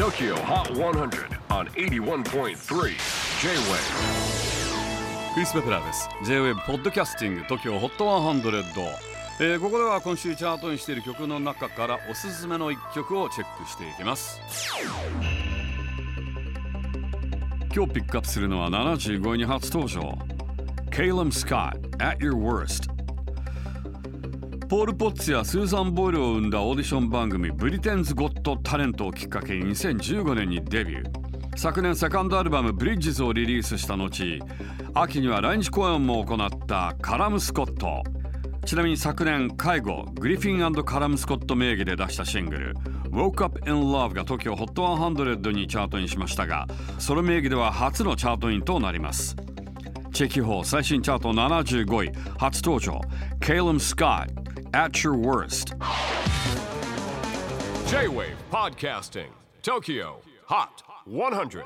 [0.00, 2.54] TOKYO HOT 100 on 81.3 J-WAVE
[5.34, 6.08] クリス・ベプラーです。
[6.24, 8.96] J-WAVE ポッドキャスティング TOKYO HOT 100、
[9.40, 14.40] えーここでは今週チャートにしている曲の中からおすすめの一曲をチェックしていきます。
[17.74, 20.18] 今日ピックアップするのは75位に初登場。
[20.90, 22.99] Calum Scott At Your Worst
[24.70, 31.56] ポール・ポッツやスーザン・ボイルを生んだオーディション番組ブリテンズ・ゴット・タレントをきっかけに2015年にデビュー。
[31.56, 34.08] 昨年セカンドアルバム「ブリッジズ」をリリースした後
[34.94, 38.04] 秋には来日公演も行ったカラム・スコット。
[38.64, 42.74] ちなみに昨年介護グリフィンカラム・スコット名義で出したシングル
[43.10, 46.68] 「Woke Up in Love」が TOKYOHOT100 にチャートインしましたが
[47.00, 49.34] その名義では初のチャートインとなります。
[50.12, 53.00] チェキホー最新チャート75位初登場
[53.40, 54.39] Calum Scott
[54.72, 55.74] At Your Worst.
[57.88, 59.30] J-WAVE PODCASTING
[59.62, 61.64] TOKYO HOT 100